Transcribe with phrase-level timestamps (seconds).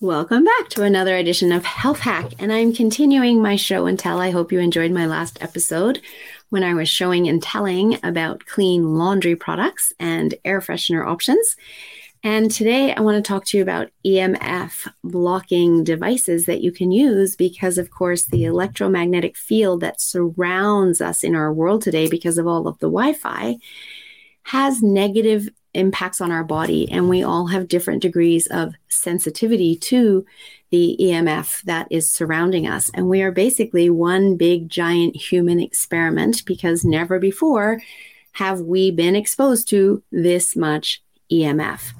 [0.00, 2.30] Welcome back to another edition of Health Hack.
[2.38, 4.20] And I'm continuing my show and tell.
[4.20, 6.00] I hope you enjoyed my last episode
[6.50, 11.56] when I was showing and telling about clean laundry products and air freshener options.
[12.22, 16.92] And today I want to talk to you about EMF blocking devices that you can
[16.92, 22.38] use because, of course, the electromagnetic field that surrounds us in our world today, because
[22.38, 23.56] of all of the Wi Fi,
[24.44, 25.48] has negative
[25.78, 26.90] impacts on our body.
[26.90, 30.26] And we all have different degrees of sensitivity to
[30.70, 32.90] the EMF that is surrounding us.
[32.92, 37.80] And we are basically one big giant human experiment because never before
[38.32, 41.02] have we been exposed to this much
[41.32, 41.92] EMF.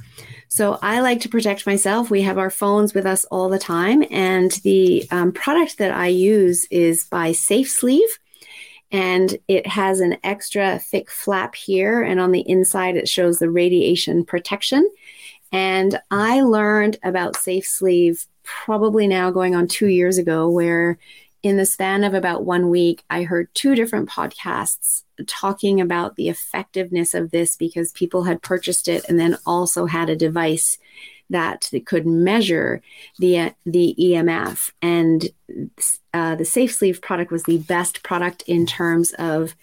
[0.48, 2.10] So I like to protect myself.
[2.10, 4.04] We have our phones with us all the time.
[4.10, 8.18] And the um, product that I use is by Safe Sleeve
[8.90, 13.50] and it has an extra thick flap here and on the inside it shows the
[13.50, 14.88] radiation protection.
[15.52, 20.98] And i learned about safe sleeve probably now going on two years ago where
[21.42, 26.28] in the span of about one week i heard two different podcasts talking about the
[26.28, 30.78] effectiveness of this because people had purchased it and then also had a device
[31.30, 32.82] that could measure
[33.18, 34.70] the the EMF.
[34.82, 35.28] And
[36.14, 39.54] uh, the Safe Sleeve product was the best product in terms of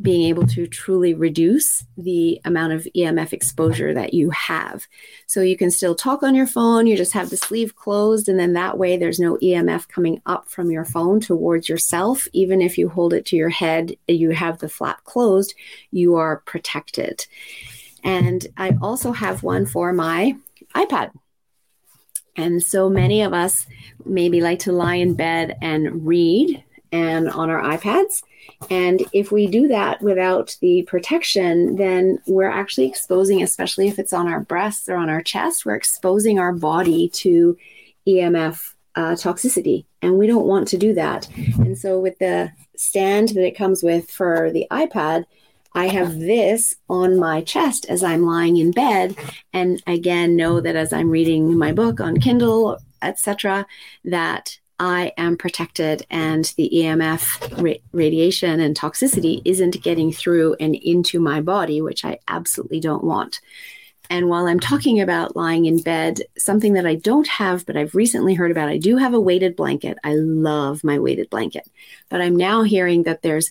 [0.00, 4.86] being able to truly reduce the amount of EMF exposure that you have.
[5.26, 8.38] So you can still talk on your phone, you just have the sleeve closed, and
[8.38, 12.28] then that way there's no EMF coming up from your phone towards yourself.
[12.32, 15.54] Even if you hold it to your head, you have the flap closed,
[15.90, 17.26] you are protected.
[18.04, 20.36] And I also have one for my
[20.74, 21.10] iPad.
[22.36, 23.66] And so many of us
[24.04, 28.22] maybe like to lie in bed and read and on our iPads.
[28.70, 34.12] And if we do that without the protection, then we're actually exposing, especially if it's
[34.12, 37.56] on our breasts or on our chest, we're exposing our body to
[38.06, 39.84] EMF uh, toxicity.
[40.02, 41.28] And we don't want to do that.
[41.58, 45.24] And so, with the stand that it comes with for the iPad,
[45.74, 49.16] I have this on my chest as I'm lying in bed.
[49.52, 53.66] And again, know that as I'm reading my book on Kindle, etc.,
[54.04, 60.74] that I am protected and the EMF ra- radiation and toxicity isn't getting through and
[60.76, 63.40] into my body, which I absolutely don't want.
[64.10, 67.94] And while I'm talking about lying in bed, something that I don't have, but I've
[67.94, 69.98] recently heard about, I do have a weighted blanket.
[70.02, 71.68] I love my weighted blanket.
[72.08, 73.50] But I'm now hearing that there's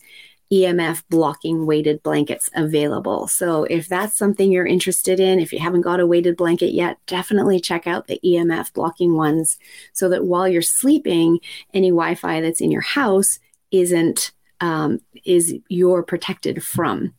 [0.51, 3.27] EMF blocking weighted blankets available.
[3.27, 6.97] So if that's something you're interested in, if you haven't got a weighted blanket yet,
[7.05, 9.57] definitely check out the EMF blocking ones
[9.93, 11.39] so that while you're sleeping,
[11.73, 13.39] any Wi-Fi that's in your house
[13.71, 17.13] isn't um, is you're protected from.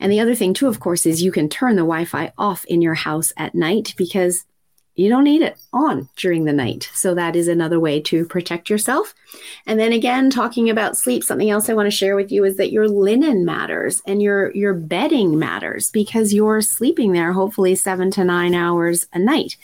[0.00, 2.80] And the other thing too, of course, is you can turn the Wi-Fi off in
[2.80, 4.46] your house at night because
[4.98, 6.90] you don't need it on during the night.
[6.92, 9.14] So that is another way to protect yourself.
[9.64, 12.56] And then again, talking about sleep, something else I want to share with you is
[12.56, 18.10] that your linen matters and your your bedding matters because you're sleeping there hopefully 7
[18.12, 19.56] to 9 hours a night.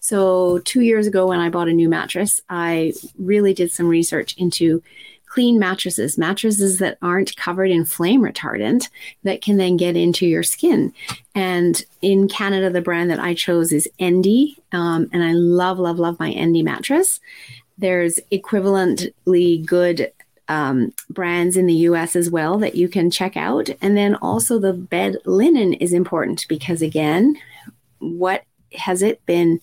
[0.00, 4.34] So 2 years ago when I bought a new mattress, I really did some research
[4.38, 4.82] into
[5.30, 8.88] clean mattresses, mattresses that aren't covered in flame retardant
[9.22, 10.92] that can then get into your skin.
[11.36, 14.58] And in Canada, the brand that I chose is Endy.
[14.72, 17.20] Um, and I love, love, love my Endy mattress.
[17.78, 20.12] There's equivalently good
[20.48, 23.70] um, brands in the US as well that you can check out.
[23.80, 27.36] And then also the bed linen is important because, again,
[28.00, 28.42] what
[28.76, 29.60] has it been?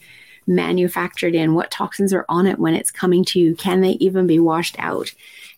[0.50, 4.26] manufactured in, what toxins are on it when it's coming to you, can they even
[4.26, 5.12] be washed out?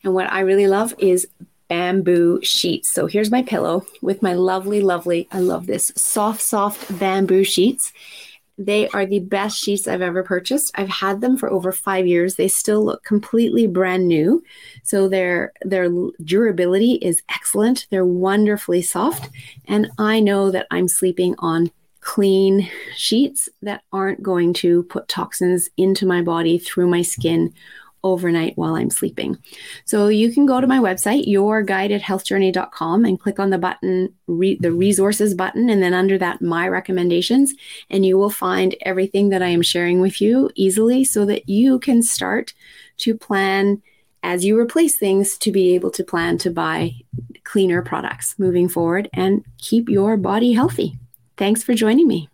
[0.03, 1.27] And what I really love is
[1.67, 2.89] bamboo sheets.
[2.89, 7.93] So here's my pillow with my lovely, lovely, I love this soft, soft bamboo sheets.
[8.57, 10.71] They are the best sheets I've ever purchased.
[10.75, 12.35] I've had them for over five years.
[12.35, 14.43] They still look completely brand new.
[14.83, 15.89] So their their
[16.25, 17.87] durability is excellent.
[17.89, 19.29] They're wonderfully soft.
[19.69, 21.71] And I know that I'm sleeping on
[22.01, 27.53] clean sheets that aren't going to put toxins into my body through my skin
[28.03, 29.37] overnight while I'm sleeping.
[29.85, 34.71] So you can go to my website, yourguidedhealthjourney.com, and click on the button, re- the
[34.71, 37.53] resources button, and then under that, my recommendations,
[37.89, 41.79] and you will find everything that I am sharing with you easily so that you
[41.79, 42.53] can start
[42.97, 43.81] to plan
[44.21, 46.93] as you replace things to be able to plan to buy
[47.43, 50.99] cleaner products moving forward and keep your body healthy.
[51.37, 52.27] Thanks for joining me.